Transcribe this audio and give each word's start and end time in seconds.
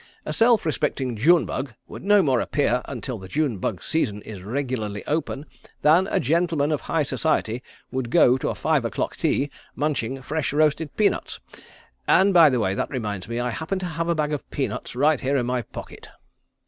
A 0.25 0.33
self 0.33 0.65
respecting 0.65 1.15
June 1.15 1.45
bug 1.45 1.75
would 1.87 2.03
no 2.03 2.23
more 2.23 2.39
appear 2.41 2.81
until 2.85 3.19
the 3.19 3.27
June 3.27 3.59
bug 3.59 3.83
season 3.83 4.23
is 4.23 4.41
regularly 4.41 5.05
open 5.05 5.45
than 5.83 6.07
a 6.07 6.19
gentleman 6.19 6.71
of 6.71 6.81
high 6.81 7.03
society 7.03 7.61
would 7.91 8.09
go 8.09 8.35
to 8.39 8.49
a 8.49 8.55
five 8.55 8.83
o'clock 8.83 9.15
tea 9.15 9.51
munching 9.75 10.23
fresh 10.23 10.53
roasted 10.53 10.97
peanuts. 10.97 11.39
And 12.07 12.33
by 12.33 12.49
the 12.49 12.59
way, 12.59 12.73
that 12.73 12.89
reminds 12.89 13.27
me 13.27 13.39
I 13.39 13.51
happen 13.51 13.77
to 13.77 13.85
have 13.85 14.07
a 14.09 14.15
bag 14.15 14.33
of 14.33 14.49
peanuts 14.49 14.95
right 14.95 15.19
here 15.21 15.37
in 15.37 15.45
my 15.45 15.61
pocket." 15.61 16.09